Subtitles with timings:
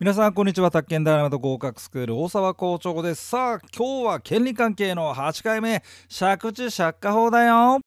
[0.00, 0.70] 皆さんこんにちは。
[0.70, 3.30] 宅建ダイナマト合格スクール大沢校長です。
[3.30, 5.82] さあ今日は権利関係の8回目。
[6.08, 7.80] 借地借家法だよ。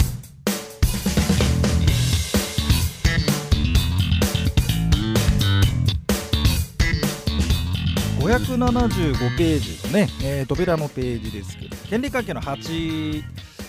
[8.20, 13.23] 575ページのね、えー、扉のページですけど権利関係の8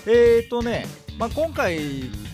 [0.08, 0.86] えーとね、
[1.16, 1.78] まあ、今回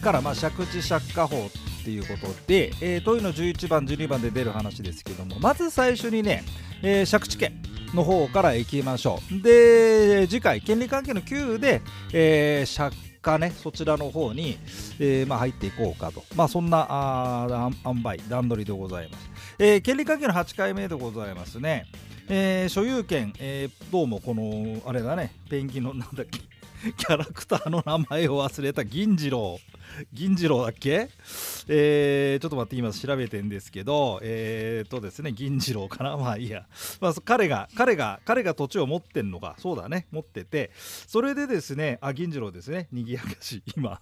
[0.03, 1.51] からまあ借地借家法
[1.89, 6.45] っていうことで、えー、問いの11番12番で出る話ですけどもまず最初にね、
[6.83, 7.55] えー、借地権
[7.95, 9.43] の方からいきましょう。
[9.43, 11.81] で次回権利関係の9で、
[12.13, 14.59] えー、借家ねそちらの方に、
[15.01, 16.23] えーまあ、入っていこうかと。
[16.37, 21.87] まあそんなあ塩梅段取りでございます、えー、権利関係の8回目でございますね。
[22.29, 26.41] えー、所有権、えー、どうもこのあれだねペンギンのなんだっけ
[26.97, 29.59] キャラクターの名前を忘れた銀次郎。
[30.13, 31.09] 銀次郎だっけ？
[31.69, 36.17] えー、ちょっと待って今調べてんですけどえー、とですね銀次郎かな？
[36.19, 36.67] まあいいや、
[37.01, 39.57] まあ、彼が彼が彼が土地を持ってんのか。
[39.59, 40.07] そうだね。
[40.13, 40.71] 持ってて。
[40.75, 42.89] それでですねあ銀次郎ですね。
[42.93, 44.01] 賑やかし今。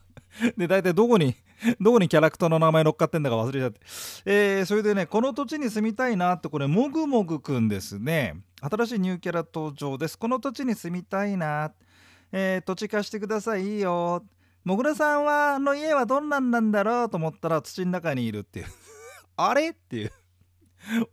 [0.59, 1.35] で大体どこに
[1.81, 3.81] どこにキャラクターの名前乗っかってんだか忘れちゃって、
[4.27, 8.35] えー、それでねこの土地に住みたいなってこれもぐもぐくんですね。
[8.61, 10.19] 新しいニューキャラ登場です。
[10.19, 11.67] この土地に住みたいな。
[11.67, 11.86] って
[12.33, 14.25] えー、土地貸してくださいいいよ。
[14.65, 18.67] もぐらさんはの家はどんなんなんだろうと思ったら土の中にいるっていう。
[19.37, 19.71] あれ？
[19.71, 20.13] っていう。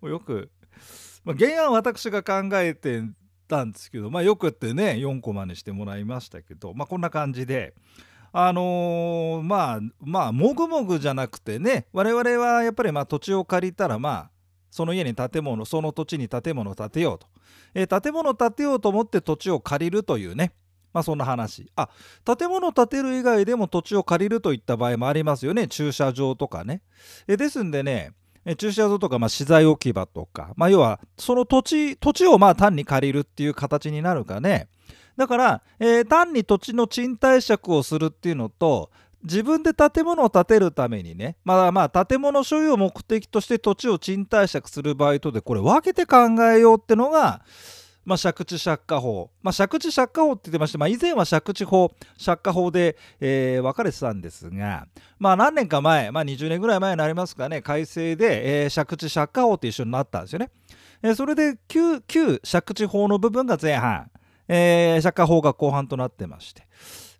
[0.09, 0.51] よく、
[1.23, 3.03] まあ、原案私が考えて
[3.47, 7.73] たんですけど、まあ、よくってね4コマにしてもらいましたけど、まあ、こんな感じで。
[8.35, 14.31] あのー、まあまあもぐもぐじゃなくてね我々はやっぱりまあ土地を借りたらまあ
[14.71, 17.27] その家に建物その土地に建物を建てようと、
[17.75, 20.51] えー、建物を建てようと思って土地を借りるというね
[20.93, 21.71] まあそんな話。
[21.75, 21.89] あ、
[22.23, 25.67] 建物を建てる以外でも土地を借りるといった場合もありますよね。
[25.67, 26.81] 駐車場とかね。
[27.27, 28.13] えですんでね、
[28.57, 34.67] 駐車場とか、まあ、資材置き場とか、まあ、要はその土地土地をまあ単に借りるっていう形になるかね
[35.15, 38.91] だから、えー、単に土地の賃貸借をするっていうのと
[39.23, 46.17] 自分で建物を建てるためにねまあまあ建物所有を目的として土地を賃貸借する場合とでこれ分けて考
[46.53, 47.45] えようってのが
[48.05, 51.91] まあ、借地借家法、まあ、借地借家法って言ってまして、まあ、以前は借地法
[52.23, 54.87] 借家法で、えー、分かれてたんですが、
[55.19, 60.51] まあ、何年か前、まあ、20年ぐらい前になりますかね改正で、えー、借地借家法って一緒になったんですよね。
[61.01, 64.09] えー、それで旧旧借地法の部分が前半、
[64.47, 66.67] えー、借家法が後半となってまして。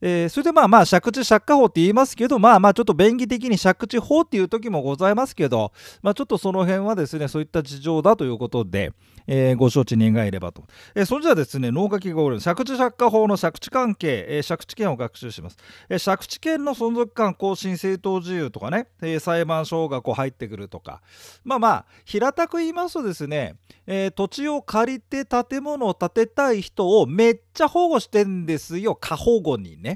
[0.06, 5.72] えー、それでまあまあ借地借家法って言いますけどまあまあちょっと便宜的に借地法っていう時もございますけど
[6.02, 8.91] まあちょっとその辺はですねそういった事情だということで、
[9.28, 10.66] えー、ご承知願えればと。
[10.96, 15.58] えー、それじゃあですね、脳書きがおる借地借家法の借地関係、えー、借地権を学習します。
[15.90, 21.02] えー、借地権の存続感、更新、正当自由とかね、えー、裁判所がこう入ってくるとか、
[21.44, 23.56] まあまあ、平たく言いますとですね、
[23.88, 29.92] えー、土地を借りて建物を建てたい人をめっちゃ保護してんですよ、過保護にね。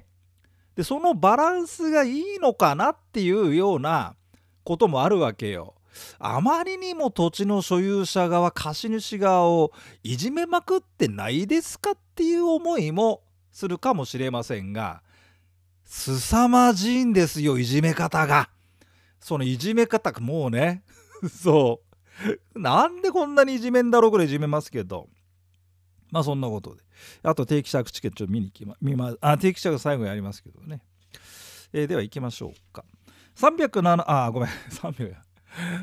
[0.78, 4.16] で、そのバランスがいいのかなっていうような
[4.64, 5.74] こともあるわけよ。
[6.20, 9.72] あまりにも土地の所有者側貸主側を
[10.04, 15.02] いじめまくってないですかっていう思いもするかもしれませんが
[15.86, 18.52] 凄まじいんですよいじめ方が。
[19.20, 20.84] そのいじめ方もうね
[21.28, 21.82] そ
[22.56, 25.10] うなんでこんなにいじめんだろうぐらいいじめますけど
[26.12, 26.84] まあそんなことで
[27.24, 30.82] あと定期借地権ちょっと見に行きま見まあ定期借最後やりますけどね、
[31.74, 32.84] えー、では行きましょうか。
[33.36, 34.50] 307あごめん。
[34.72, 35.16] 300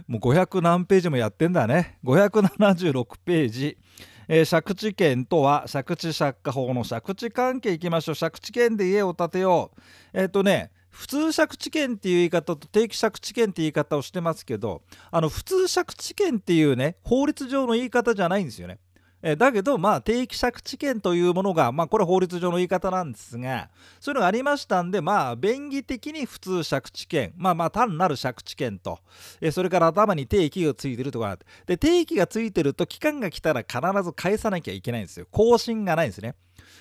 [0.07, 1.99] もう500何ページもやってんだね。
[2.05, 3.79] 576ページ。
[4.27, 8.15] えー、借地権とは借地借家法の借地関係いきましょう。
[8.17, 9.81] 借地権で家を建てよう。
[10.13, 18.79] えっ、ー、とね普通借地権っていう言い方と定期借地権っていう言い方をしてますけどあの普通借地権っていうね法律上の言い方じゃないんですよね。
[19.27, 28.99] えだけど、まあ、定期借地権というものが、まあ、これ法律上の言い方なんですが、そういうのがありましたんで、まあ、便宜的に普通借地権、まあまあ、単なる借地権と、
[29.41, 35.27] えそれから頭に定期がついてるとかで、定期がついてると、期間が来たら必ず返さなきゃいけないんですよ。
[35.31, 36.35] 更新がないんですね。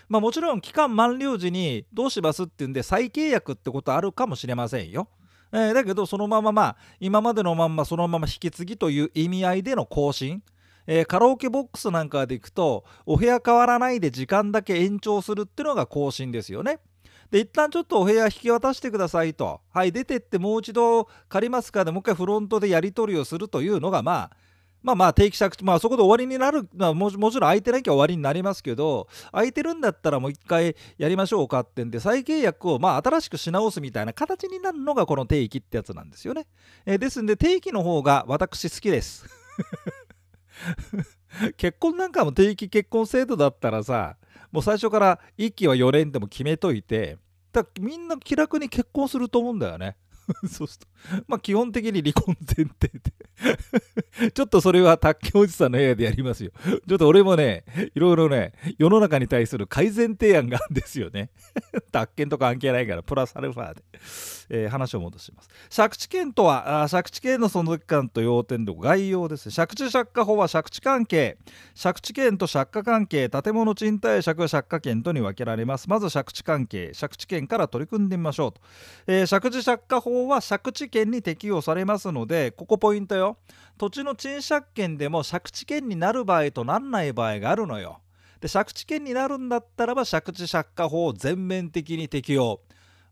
[0.09, 5.07] まあ、もちろん、期間満了時にどうしますっていうんで、再契約ってことあるかもしれませんよ。
[5.53, 10.43] えー、だけど、そのまままあ、今までのまんまそのまま引き継ぎという意味合いでの更新、
[10.87, 16.79] えー、カラオケボックスなんかで行くとお部屋変わらないで時間だけ延長するっていうのが更新ですよね。
[17.31, 24.37] で一旦ちょっとお部屋引き渡してくださいとはい出てってもう一度借りますかでもう一回フロントでやり取りをするというのがまあ
[24.83, 36.45] まあまあ定期借地まあそこで終わりになる、まあ、もちろん空いてなきゃ終わりになりますけど空いてるんだったらもう一回やりましょうかってんで再契約をまあ新しくし直すみたいな形になるのがこの定期ってやつなんですよね。
[36.85, 39.25] えー、ですんで定期の方が私好きです。
[41.57, 44.17] 結婚なんかも定期結婚制度だったらさ
[44.51, 47.17] もう最初から1期は4年でも決めといて
[47.51, 49.95] だみんな気楽に結婚すると思うんだよね。
[50.49, 50.85] そうする
[51.19, 53.13] と、まあ基本的に離婚前提で
[54.33, 56.51] ちょっとそれは卓球おじさんの部屋でやりますよ。
[56.87, 57.63] ちょっと俺もね、
[57.95, 61.29] いろいろね、世の中に対する改善提案があるんですよね。
[61.91, 63.83] 宅建とか関係ないから、プラスアルファで、
[64.49, 65.49] えー、話を戻します。
[65.75, 69.49] 借地権とは、あ借地権の存続感と要点の概要です。
[69.49, 71.37] 借地借家法は借地関係、
[71.81, 75.89] 借地権と借家関係、建物賃貸借借家権とに分けられます。
[75.89, 78.61] まず借地関係、借地権から取り組んでみましょうと。
[79.07, 83.32] えー、借地借家法は借地権に適用されますので、ここポイントよ。
[83.77, 87.99] 土地の賃借権でも借地権になる場合となんない場合があるのよ。
[88.39, 92.59] で借地権になるんだったらば借地借家法を全面的に適用。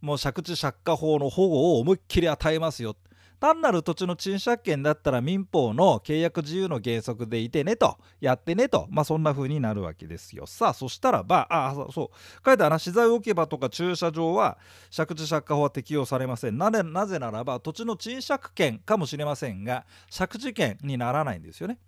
[0.02, 2.96] もう借地借家法の保護を思いっきり与えますよ。
[3.42, 10.46] 単なる土地の賃借権だったら民法の契約自由の原則でいてねとやってねとまあそんな風になるわけですよ。
[10.46, 14.60] さあそしたらばあそう書いてある資材置き場とか駐車場は
[14.96, 16.58] 借地借家法は適用されません。
[16.60, 21.80] なぜなぜならば土地の賃借権かもしれませんが借地権にならないんですよね。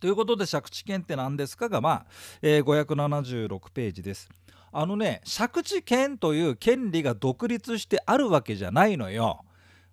[0.00, 2.06] ということで借地権って何ですかがまあ、
[2.40, 4.30] えー、576ページです。
[4.72, 9.44] あのね借地権という権利が独立してあるわけじゃないのよ。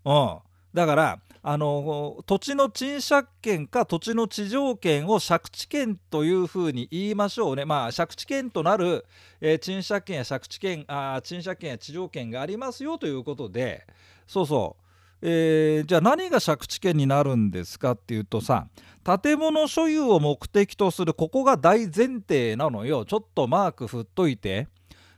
[0.05, 0.39] うん、
[0.73, 7.65] だからあの土地の賃借権か土地の地上権を借地権というふうに言いましょうね。
[7.65, 9.05] まあ借地権となる、
[9.41, 13.85] えー、賃借権や借地権あ賃借権や地上権がありますよということで
[14.25, 14.77] そうそ
[15.21, 18.67] う、えー、じゃあ何が借地権になるんですかっていうとさ
[19.03, 24.69] 建物所有を目的とするここが大前提なのよちょっとマーク振っといて。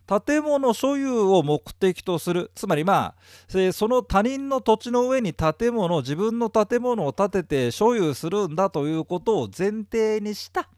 [0.07, 2.51] 建物所有を目的とする。
[2.55, 10.69] つまりまあその他人の土地の上に建物自分の建物を建てて所有するんだということを前提にした。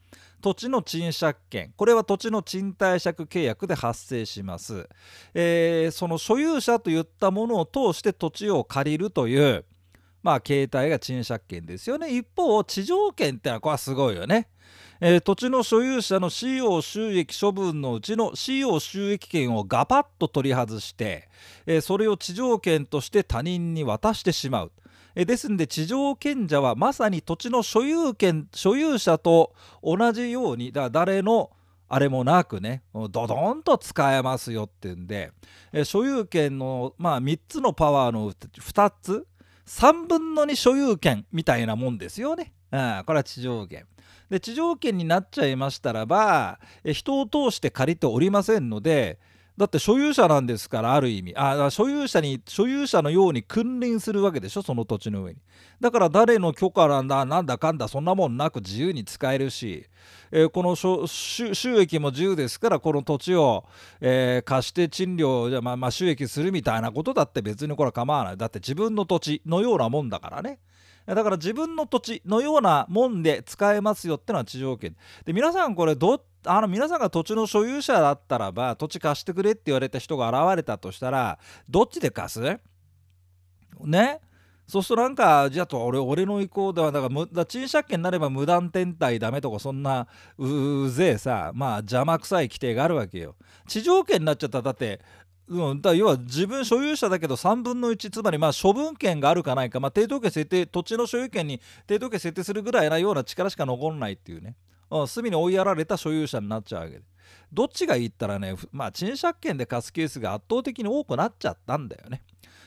[0.42, 1.74] 土地の賃借権。
[1.76, 4.88] これは土地の賃貸借契約で発生します、
[5.34, 9.66] えー、その所有者といったものを通して土地を借りるという。
[10.28, 14.50] まあ形態が賃借権ですよね一方地上権ってのはこれはすごいよね
[15.00, 21.30] えー、土地の所有者の使用収益処分のうちの使用収益権をガパッと取り外して、
[21.68, 24.72] えー、それを地上権として他人に渡してしまう。
[25.14, 29.54] えー、ですんで地上権者はまさに土地の所有権所有者と
[29.84, 31.52] 同じようにだ誰の
[31.88, 35.32] あれもなくねドドンと使えますよってんで、
[35.72, 39.28] え所有権の、まあ、3つのパワーの2つ
[39.68, 42.54] 3分の2所有権みたいなもんですよね。
[42.72, 43.86] うん、これは地上権。
[44.30, 49.20] で地上権になっちゃいましたらば人を通して借りておりませんので
[49.58, 51.34] だって所有者なんですからある意味。
[51.36, 55.40] あ所有者に所有者のように君臨するわけでしょその土地の上に。
[55.82, 59.88] だから誰の許可なんだなんだかんだそんなもんなく自由に使えるし、
[60.32, 63.66] えー、この収益も自由ですからこの土地を、
[64.00, 68.38] えー、貸して賃料じゃ、まあ、まあ収益するみたいなことだって別にこれは構わない。
[68.38, 70.60] だって自分の土地のようなもんだからね。
[71.08, 74.96] だから自分の土地のようなもんで使えますよってのは地上権。
[75.26, 81.40] で皆さんこれどあの皆さんが土地の所有者だったらば土地貸してくれって言われた人が現れたとしたら
[81.70, 82.60] どっちで貸す？
[83.82, 84.20] ね？
[84.68, 90.08] そうするとなんかじゃあ俺俺の意向ではだから賃借権になれば無断転退ダメとかそんな
[90.38, 93.36] うぜえさまあ邪魔くさい規定があるわけよ。
[93.66, 95.00] 地上権になっちゃったらだって
[95.50, 104.56] うん、だ要は自分所有者だけど3分の1つまりまあ処分権があるかないか、まあ、抵当権設定土地の所有権に抵当権設定するぐらいなような力しか残んないっていうね、
[104.92, 107.04] うん、隅に追いやられた所有者になっちゃうわけで。
[107.52, 112.24] どっちがいいったらねまあ賃借権で貸すケースが圧倒的に多くなっちゃったんだよね。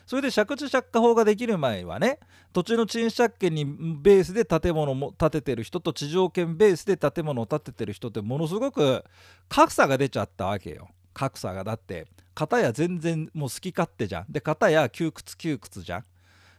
[0.06, 2.18] それで借地借家法ができる前はね
[2.52, 9.04] 土地の賃借権にベースで建物を建ててる人と地上権ベースで建物を建ててる人ってものすごく
[9.48, 10.88] 格差が出ちゃったわけよ。
[11.12, 11.62] 格差が。
[11.62, 12.06] だって
[12.40, 16.04] 片や全然もう好き勝手じゃんで片や窮屈窮屈じゃん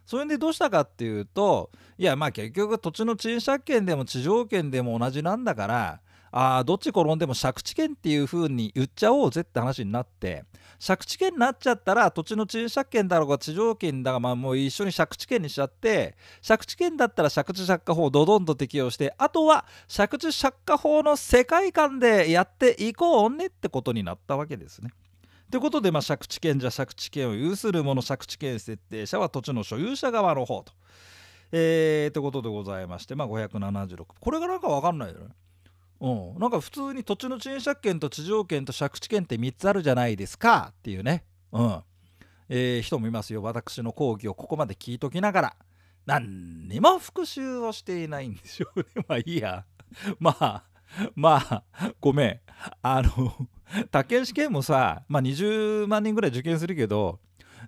[0.06, 10.46] それでどうしたかっていうといやまあ結局土地の賃借権でも地上権でも同じなんだからあどっち転んでも借地権っていう風に言っちゃおうぜって話になって
[10.86, 16.16] 借地権になっちゃったら土地の賃借権だろうが地上権だがまあもう一緒に借地権にしちゃって
[16.48, 24.92] 借地権だったら借地借家法をドドンと適用してあとは借地借家法の世界観でやっていこうねってことになったわけですね。
[25.52, 30.74] ということで、まあ、借地権者借地権を有する者借地権設定者は土地の所有者側の方と。
[31.52, 35.28] えー、ということでございまして、まあ、576これがなんか分かんないよね。
[36.00, 40.70] うん、なんか普通に土地の賃借権と地上権と借地権って3つあるじゃないですか。
[40.72, 41.84] っていうね、うん。
[42.48, 43.44] えー、人もいますよ。
[43.44, 45.56] 私の講義をここまで聞いときながら。
[46.06, 48.86] 何にも復習をしていないんでしょうね。
[49.08, 49.66] まあいいや。
[50.18, 50.64] まあ
[51.16, 51.64] まあ
[52.00, 52.40] ごめん。
[52.82, 53.48] あの
[53.90, 57.20] 宅建試験もさ、まあ、20万人ぐらい受験するけど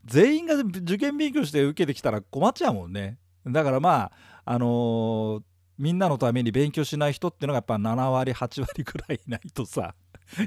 [0.05, 3.17] 全員が受験勉強して受けてきたら困っちゃうもんね。
[3.45, 4.11] だからま
[4.45, 5.43] ああのー、
[5.77, 9.95] みんなのために勉強しない人っていうのがやっぱ7割8割ぐらいいないとさ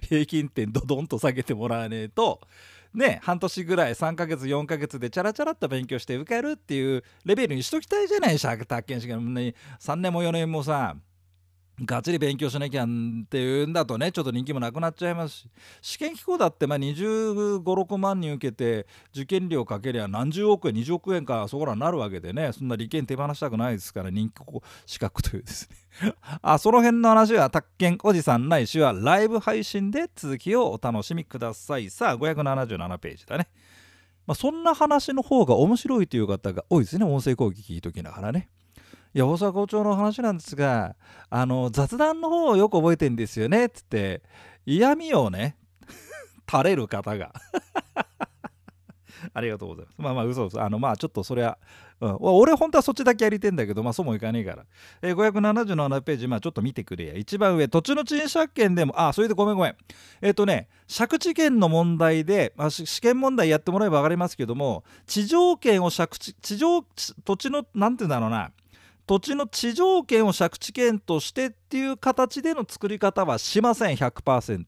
[0.08, 2.40] 平均点ドドンと下げてもらわねえと
[2.94, 10.96] ね半年ぐらい3ヶ月4ヶ月でチャラチャラっと勉強して受けるっていうレベルにしときたいじゃないし宅建試験3年も4年もさ
[11.84, 15.48] がっちり勉強しなきゃんっていうんだとねちょっと人気もなくなっちゃいますし。
[15.82, 22.52] 試験機構だってまあ2 5 6万人受けて受験料かけりゃ何十億円20億円かそこらになるわけでね。
[22.52, 24.34] そんな利権手放したくないですから人気
[24.86, 25.68] 資格というです
[26.00, 26.14] ね。
[26.40, 31.90] あその辺の話は宅建おじさんないしはライブ配信で続きをお楽しみください。
[31.90, 33.48] さあ577ページだね。
[34.26, 37.04] まあ、そんな話の方が面白いという方が多いですね。
[37.04, 38.48] 音声攻撃聞いときながらね。
[39.16, 40.94] いや大阪校長の話なんですが
[41.30, 44.22] あの雑談の方をよく覚えてんですよねつって
[44.66, 45.56] 嫌味をね
[46.46, 47.32] 垂れる方が
[49.32, 49.94] ありがとうございます。
[49.98, 50.62] まあまあ嘘嘘。
[50.62, 51.58] あのまあちょっとそれは、
[52.00, 54.64] うん、俺本当はそっちだけやりてんだけど、まあそうもいかねえから。
[55.02, 57.14] えー、577ページ、まあちょっと見てくれや。
[57.16, 59.76] 一番上、土地の賃借権でも、あ、それでごめんごめん。
[60.20, 66.82] えっ、ー、とね、借地権の問題で、まあ、試験問題やってもらえば分かりますけども、地上権を借地、地上、
[67.24, 68.52] 土地の、なんて言うんだろうな、
[69.06, 74.64] 土地の地上権を借地権としてっていう形での作り方はしません100%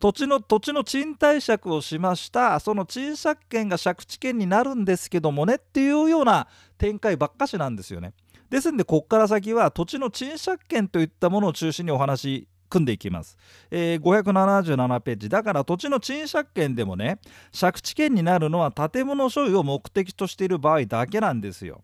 [0.00, 2.60] 土地の土地の賃貸借をしました。
[2.60, 6.46] その賃借権が借地権になるんですけどもねっていうような
[6.78, 8.12] 展開ばっかしなんですよね。
[8.48, 13.36] ですんでこっから先は土地の賃借権といったものを中心にお話組んでいきます、
[13.70, 15.28] えー、577ページ。
[15.28, 17.18] だから土地の賃借権でもね
[17.58, 21.82] 借地権になるのは建物所有を目的としている場合だけなんですよ。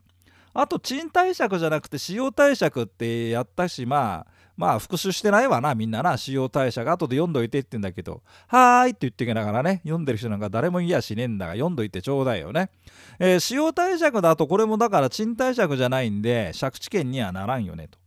[0.55, 6.17] あと賃貸借じゃなくて使用貸借ってやったしまあまあ復習してないわなみんなな。
[6.17, 12.71] 使用貸借後で読んどいてってんだけどはーいって言ってきながらね読んでる人なんか誰もいやしねえんだが読んどいてちょうだいよね、
[13.19, 18.04] えー、使用貸借だとこれもだから賃貸借じゃないんで借地権にはならんよねと。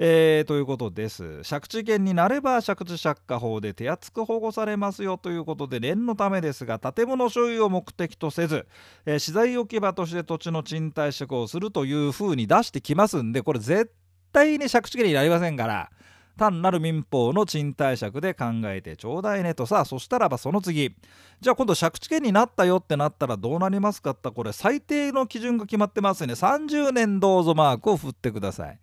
[0.00, 1.42] えー、ということです。
[1.42, 8.68] 借地権になれば借地借家法で手厚く保護されますよということで念のためですが建物所有を目的とせず、
[9.06, 13.92] えー、資材置き場として土地の賃貸借をするというふうに出してきますんでこれ絶
[14.32, 15.90] 対に借地権になりませんから
[16.36, 20.94] 単なる民法の賃貸借で考えてちょうだいねとさそしたらばその次
[21.40, 28.78] じゃあ今度借地権になったよってなったらどうなりますかってこれ最低の基準が決まってますね30年どうぞマークを振ってください。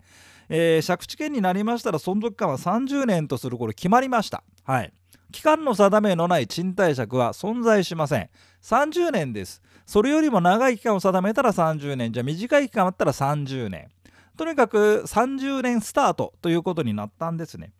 [0.49, 4.43] えー、借地権になりましたら存続期間は30年とするこれ決まりました。
[4.63, 4.93] はい。
[5.31, 8.29] 期間の定めのない賃貸借は存在しません。
[8.61, 9.61] 30年です。
[9.85, 12.11] それよりも長い期間を定めたら30年。
[12.13, 13.89] じゃあ短い期間あったら30年。
[14.37, 17.73] とにかく30年スタートということになったんですね。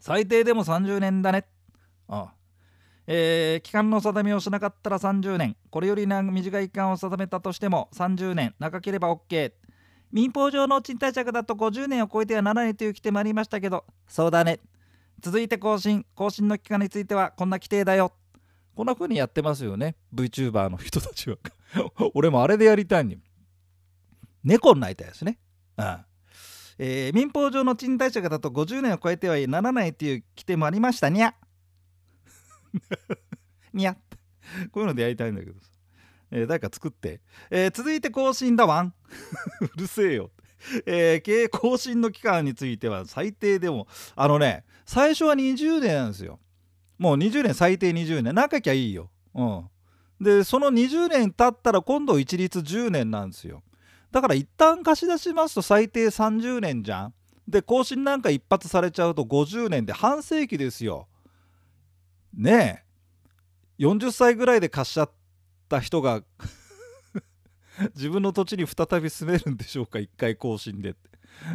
[0.00, 1.46] 最低でも30年だね。
[2.08, 2.40] ああ
[3.12, 9.52] えー、期間の定めをしなかったら30年これより短い期間を定めたとしても30年長ければ OK
[10.12, 14.60] 民法上の賃貸借だと50年を超えてはならないという規定もありましたけどそうだね。
[15.20, 16.06] 続いて更新。
[16.14, 18.12] 更新の期間についてはこんな規定だよ。
[18.74, 19.96] こんな風にやってますよね。
[20.14, 21.36] VTuber の人たちは。
[22.14, 23.18] 俺もあれでやりたいに
[24.42, 25.38] 猫になりたいですね。
[25.76, 26.04] うん
[26.78, 31.10] えー、民法上の賃貸借だと50年を超えてはならないという規定もありました。
[31.10, 31.34] にゃ
[33.74, 33.94] にゃ
[34.72, 35.69] こういうのでやりたいんだけどさ。
[36.30, 37.20] えー、誰か作って、
[37.50, 38.94] えー、続いて更新だわん。
[39.74, 40.30] うるせえよ。
[40.86, 43.88] えー、経営更新の期間については最低でも。
[44.14, 46.38] あのね最初は20年なんですよ。
[46.98, 48.34] もう20年最低20年。
[48.34, 49.10] 長きゃいいよ。
[49.34, 49.70] うん。
[50.20, 53.62] でその20年経ったら今度一律10年なんですよ。
[54.12, 57.14] だから一旦貸し出しますと最低30年じゃん。
[57.48, 61.08] で更新なんか一発されちゃうと50年で半世紀ですよ。
[62.34, 62.84] ね
[63.78, 63.82] え。
[63.82, 65.19] 40歳ぐらいで貸しちゃって
[65.70, 66.22] た人が
[67.94, 70.98] 自分の土地に再び住めるんでしょうか一回更新でって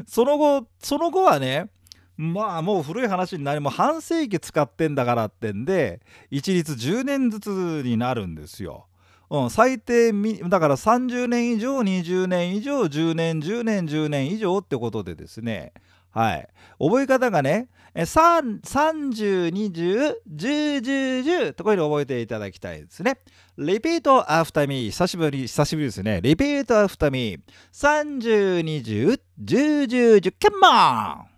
[0.07, 1.69] その後その後はね
[2.17, 7.49] まあもう古い話になりも半世紀使ってんだからってんで一律10年ずつ
[7.83, 8.87] になるんですよ。
[9.29, 10.13] うん、最低
[10.47, 15.73] だから30年以上20年以上10年10年10年以上ってことでですね
[16.15, 16.47] はい。
[16.79, 23.19] 覚え方がね、3、30、20、10、10、10とこういうの覚えていただきたいですね。
[23.57, 26.21] repeat after me 久しぶり、久しぶりですね。
[26.23, 27.39] repeat after me
[27.73, 31.34] 30、20、10、10、10、come on!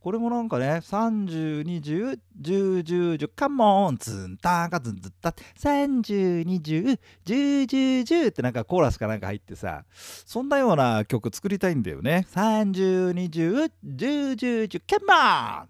[0.00, 12.26] これもなんかね、30、20、10、10、10、カモン、ズンタンカズンズッタ、30、20、10、10、10ってなんかコーラスかなんか入ってさ、そんなような曲作りたいんだよね。
[12.34, 15.68] 30、20、10、10、10、カモン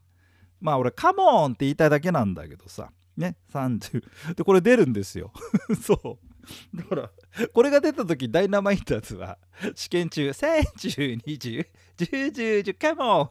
[0.60, 4.34] まあ俺カモンって言いたいだけなんだけどさ、ね、30。
[4.36, 5.32] で、これ出るんですよ。
[5.82, 6.29] そう。
[6.74, 7.10] だから
[7.52, 9.38] これが出た時ダイナマイトズは
[9.74, 13.30] 試験中3020101010カモン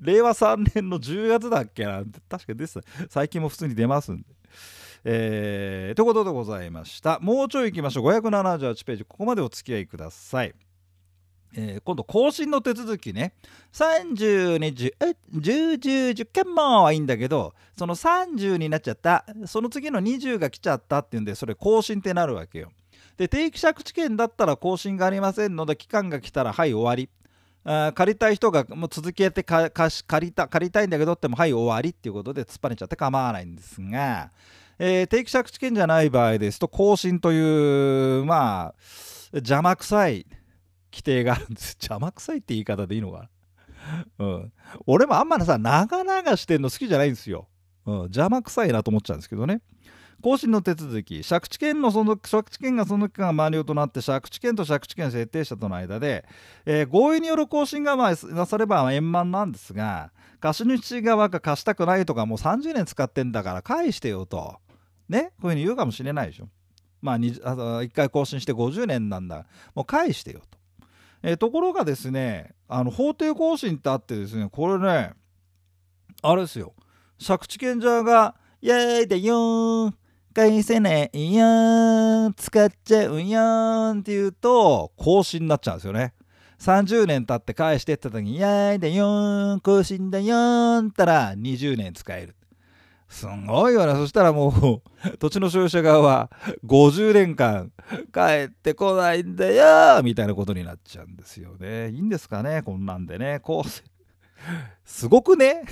[0.00, 2.80] 令和3年の10月だっけな確かです。
[3.08, 4.36] 最近も普通に出ますんで。
[5.08, 7.20] えー、ということでございました。
[7.20, 8.06] もうちょい行きましょう。
[8.06, 9.04] 578ページ。
[9.04, 10.52] ここまでお付き合いください。
[11.56, 13.32] えー、今度更新の手続きね。
[13.72, 19.24] 30、20、10、10、10件もはいいんだけどその30になっちゃった。
[19.46, 22.70] その次の20が来ちゃったっていうんでそれ更新ってなるわけよ。
[23.16, 27.08] で定期借地権だったら更新がありませんので期間が来たらはい終わり。
[27.68, 29.72] あ借りたい人がもう続けて借
[30.20, 34.30] りた借りたいんだけどってもはい終わりっていうことで突っ張れちゃって構わないんですが、
[34.78, 38.74] えー、定期借地権じゃない場合ですと更新というまあ
[39.32, 40.26] 邪魔くさい。
[40.96, 41.76] 規定があるんです。
[41.78, 43.28] 邪魔くさいって言い方でいいのか
[44.18, 44.24] な？
[44.26, 44.52] うん。
[44.86, 47.46] 俺もあんまりさ長々してんの好きじゃないんですよ、
[47.84, 49.60] うん、邪魔くさいなと思っちゃうんですけどね。
[50.22, 51.22] 更新の手続き。
[51.22, 56.24] 借地権のその借地権がその期間満了となって借地権と借地権設定者との間で、
[56.64, 60.10] えー、合意による更新がまあなされば円満なんですが
[60.40, 64.56] 貸主側が貸したくないとかもう30年使ってんだから返してよと。
[65.08, 65.32] ね？
[65.40, 66.48] こういうふうに言うかもしれないでしょ。
[67.02, 69.46] まああ1回更新して50年なんだ。
[69.74, 70.58] もう返してよと。
[71.22, 75.12] え、ところがですねあの法定更新ってあってですねこれね
[76.22, 76.74] あれですよ
[77.24, 79.94] 借地権者が「イエーイでよーん
[80.34, 86.14] 返せねえよーん使っちゃうよーん」って言うと更新になっちゃうんですよね。
[86.58, 92.34] 30年経って返してって時に「イエーイでよーん更新だよーん」ったら20年使える。
[93.08, 93.94] すごいよな。
[93.94, 96.30] そしたらもう、 土地の所有者側は
[96.64, 97.72] 50年間
[98.12, 101.90] 帰ってこないんだよみたいなことになっちゃうんですよね。
[101.90, 103.40] いいんですかねこんなんでね。
[103.40, 103.95] こう、
[104.84, 105.62] すごくね？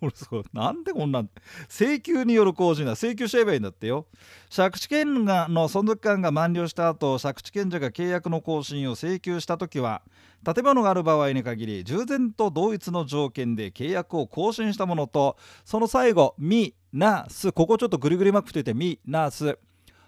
[0.52, 1.30] なんでこんなん
[1.68, 4.06] 請求による更新だ請求しちゃえばいいんだってよ。
[4.54, 10.02] 借地権がの存続期間が満了した後借地権者が契約の更新を請求した時は
[10.44, 19.58] 建物がある場合に限り従前と同一の条件で契約を更新したものとその最後「み」「な」「す」ここちょっとぐりぐりマックといて「み」「な」「す」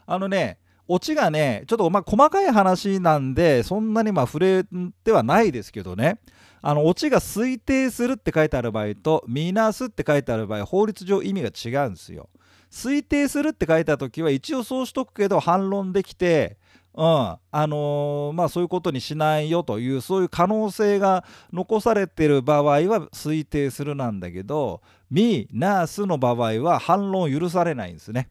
[0.06, 0.58] あのね
[0.88, 4.64] オチがねちょっとまあ細かい話なんでそんなにまあ触れ
[5.04, 6.18] てはないですけどね。
[6.62, 12.28] あのオチが推定するって書いてある場合と見なすって書いてある場合法律上意味が違うんですよ。
[12.70, 16.56] 推定するって書いた時は一応そうしとくけど反論できて
[16.94, 28.28] うんあのー、まあそういうことにしないよというそういう可能性が残されてる場合は推定するなんだけど「みなす」の場合は反論許されないんですね。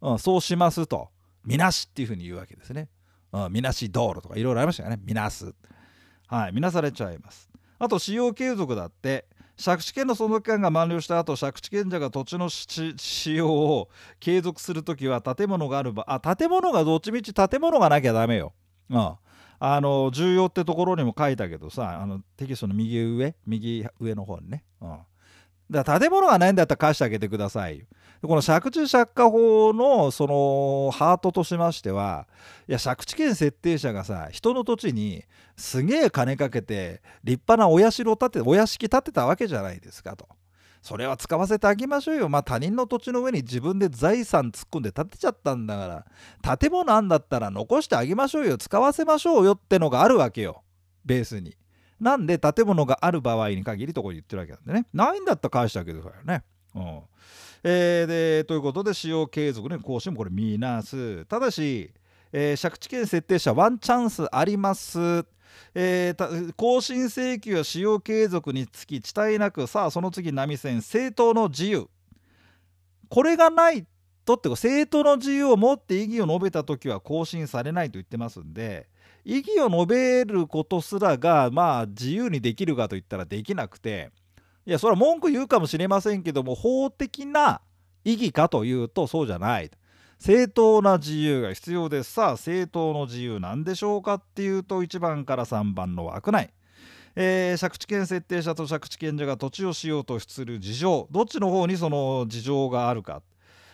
[0.00, 1.08] うん、そうしますと
[1.44, 2.88] 「みなし」っていうふうに言うわけですね。
[3.32, 5.00] うん、みなし道路とかいろいろありましたよね。
[5.02, 5.54] みなす。
[6.26, 7.51] はい、みなされちゃいます。
[7.82, 9.24] あと使用継続だって
[9.62, 12.94] 借地権の存続期間が満了した後借地権者が土地の使
[13.34, 13.88] 用を
[14.20, 18.52] 継続するときは建物がある場あ建物がどっちみち建物がなきゃダメよ。
[18.88, 19.14] うん、
[19.58, 24.62] あの重要ってところにも書いたけどさあのテキストの右上右上の方にね。
[24.80, 24.98] うん
[25.72, 27.84] だから建物がないんだったら貸してあげてください。
[28.22, 32.28] この借地借家法のそのハートとしましては
[32.68, 35.24] いや借地権設定者がさ人の土地に
[35.56, 40.28] すげえ金かけて立派なお社を建てお屋敷建てたわけじゃないですかと。
[40.82, 42.28] それは使わせてあげましょうよ。
[42.28, 46.04] まあ他人の土地の上に自分で財産突っ込んで建てちゃったんだか
[46.42, 50.62] ら建物あんだったら残してあげましょうよ使わせましょうよってのがあるわけよ
[51.04, 51.56] ベースに。
[52.02, 54.86] なんで建物がある場合に限りとこ言ってるわけなんでね。
[54.92, 56.42] ないんだったら返してあげてくださいよね。
[56.74, 57.00] うん
[57.64, 61.24] えー、でということで使用継続の更新もこれ見なす。
[61.26, 61.92] ただし、
[62.32, 64.98] えー、借地権設定者ワンチャンスあります。
[65.74, 71.88] えー、更新請求や使用継続につき遅滞なくさあその次波線正当の自由
[73.08, 73.86] これがない
[74.24, 78.88] とって正当の自由を持って異議を述べた時は更新されないと言ってますんで
[79.24, 84.10] 異議を述べることすらがまあ自由にできるかといったらできなくて
[84.64, 87.60] いやそれは文句言うかもしれませんけども法的な
[88.04, 89.70] 意義かというとそうじゃない。
[90.18, 92.12] 正当な自由が必要です。
[92.12, 96.50] さあ正当の自由なんでしょうかっていうと1番から3番の枠内。
[97.14, 101.08] えー、借地権設定者と借地権者が土地をしようとする事情。
[101.10, 103.20] どっちの方にその事情があるか、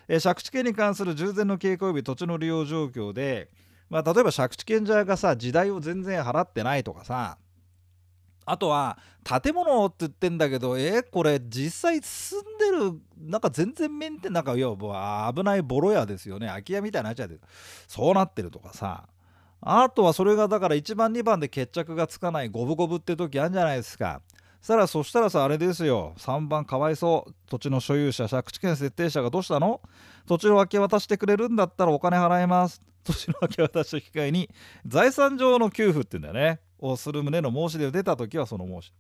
[0.09, 3.51] えー、借地権に関する従前の傾向及び土地の利用状況で
[3.91, 7.39] まあ、例えば借地権者がさ時代を全然払ってないとかさ
[8.45, 16.47] あとは建物って言ってんだけどえー、これ実際住んでるなんか全然メンテなんか要は危ないボロ屋ですよね。
[16.47, 17.37] 空き家みたいになっちゃって
[17.87, 19.07] そうなってるとかさ。
[19.61, 24.23] あとはそれがだから1番2番で決着がつかない五分五分って時あるんじゃないですか。
[24.61, 26.15] したらそしたらさあれですよ。
[26.19, 27.35] 3番かわいそう。
[27.49, 29.81] 土地の所有者借地権設定者がどうしたの？
[30.27, 32.83] 土地の明け渡してくれるんだったらお金払います。
[33.05, 34.51] 土地の明け渡しと引き換えに
[34.87, 36.61] 財産上の給付って言うんだよね。
[36.81, 38.93] をする旨の申し出を出た時はその申し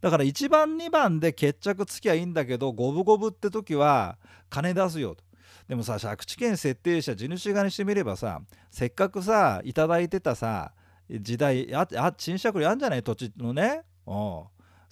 [0.00, 4.18] だから1番2番で決着つきゃいいんだけど五分五分って時は
[4.50, 5.24] 金出すよと。
[5.66, 10.72] でもさ借地権設定者地主側にしてみればさせっかくさ頂いてたさ
[11.10, 13.02] 時代ああ賃借料あんじゃない？
[13.02, 13.82] 土地のね。
[14.06, 14.10] う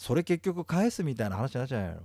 [0.02, 2.00] それ結局返すみたいな話になっちゃうやろ。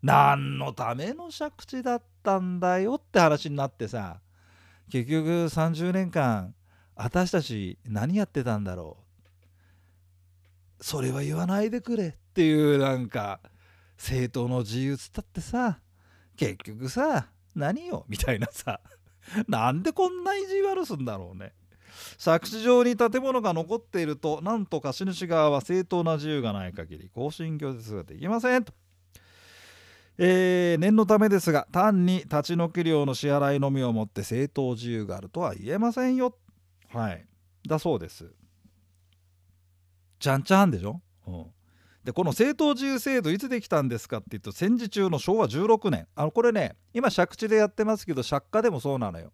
[0.00, 4.20] 何のための借地だったんだよって話になってさ。
[4.88, 6.54] 結局30年間
[6.94, 8.98] 私たち何やってたんだろ
[10.78, 10.84] う。
[10.84, 13.40] それは言わないでくれっていうなんか
[13.96, 15.80] 政党の自由っつったってさ。
[16.36, 18.04] 結局さ何よ？
[18.08, 18.78] みたいなさ。
[19.48, 21.54] なんでこんな意地悪すんだろうね。
[22.22, 28.72] 借地上に建物が残っているとなんと貸主側は正当な自由がない限り更新拒絶ができませんと。
[30.18, 36.34] えー、念のためですが単に立ち退き料の支払いのみをもって正当自由があるとは言えませんよ。
[36.88, 37.26] はい
[37.68, 38.32] だそうです。
[40.18, 41.46] ちゃんちゃんでしょ、うん、
[42.04, 49.32] でこの政党自由制度いつできたんですかって言うと戦時中の昭和16年あのこれね今借地でやってますけど借家でもそうなのよ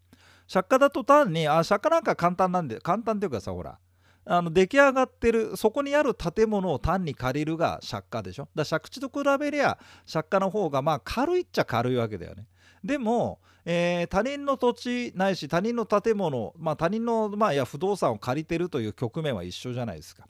[0.53, 3.79] 借家だと単にあ借家なんか簡単なんで簡単っていうかさほら
[4.25, 8.49] あの出来上がってるそこにある建物を単に借りるが借家でしょ？
[8.55, 9.79] だ借地と比べりゃ
[10.13, 12.47] 借家の方がまあ軽いっちゃ軽いわけだよね。
[12.85, 20.27] でも、えー、他人の土地ないし他人の建物、まあ、他人の、まあ、いや不動産を借りてるという局面は一緒じゃないですか。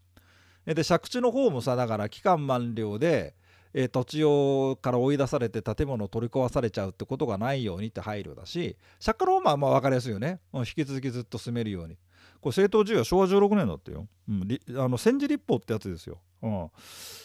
[0.67, 3.35] で借地の方もさだから期間満了で、
[3.75, 11.97] えー、土地をから追い出されて建物を取り壊されちゃうってことがないようにって配慮だし借家の方もまあ分かりやすいよね、うん、引き続きずっと住めるように。
[12.41, 16.71] これ政党自由は昭和16年だったよ、うん、あの戦時立法ってやつですよ、うん。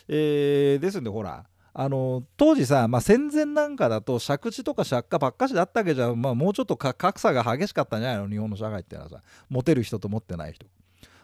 [0.07, 1.43] えー、ですんでほら
[1.79, 8.29] あの当時さ、まあ、戦前なんかだと借地とか借家ばっかしだったわけじゃ、まあ、もうちょっと格差が激しかったんじゃないの？
[8.29, 9.21] 日本の社会っていうのはさ。
[9.47, 10.65] 持てる人と持ってない人。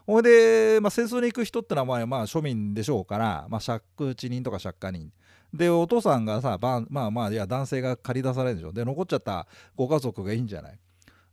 [0.05, 5.11] ほいで、まあ、戦争に行く人ってのはまあ庶民でしょうから、まあ、借地人とか借家人。
[5.53, 8.73] でお父さんがさまあまあいや男性が借り出されるでしょ。
[8.73, 10.79] で残っちゃったご家族がいいんじゃない？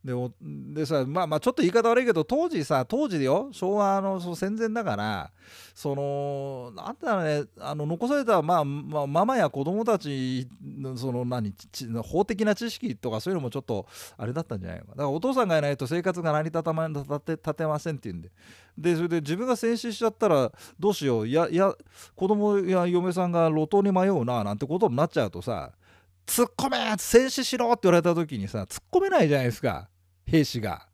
[0.05, 0.15] で
[0.73, 5.31] でさまあまあちょっと言い方悪いけど当時さ当時でよ昭和のその戦前だから
[5.75, 11.53] そのなんだろうねあの残された、まあ、まあママや子供たちのその何
[12.03, 13.87] 法的な知識とかそういうのもちょっと
[14.17, 18.31] あれだったんじゃないのかだからお父さんがいないと生活が成り立たま立て立てませんって言うんで。
[18.79, 21.75] でそれで自分が戦死しちゃったらどうしよういやいや
[22.15, 25.73] 子供や嫁さんが路頭に迷うななんてことになっちゃうとさ
[26.31, 29.89] 突っ込め戦死しろって言われた時にさ突っ込めないじゃないですか。
[30.25, 30.87] 兵士が。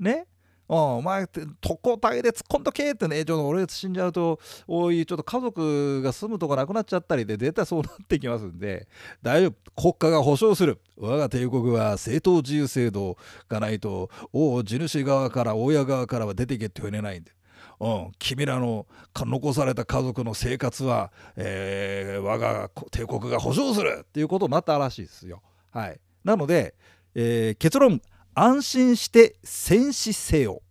[0.00, 0.26] ね？
[0.66, 1.28] お前
[1.60, 8.88] 特攻隊で突っ込んどけってねちょっと俺死んじゃうとおいちょっと家族が住むとこなくなっちゃったりで絶対そうなってきますんで。
[9.22, 9.92] 大丈夫。
[9.94, 10.80] 国家が保障する。
[10.96, 13.16] 我が帝国は政党自由制度
[13.48, 17.30] がないとお地主側から親側からは出てけって言えないんで。
[17.80, 25.42] うん、君らの残された家族の生活は、えー、我が帝国が保障するっていうことになったらしいですよ。
[25.70, 26.74] はい、なので、
[27.14, 28.02] えー、結論
[28.34, 30.62] 安心して戦死せよ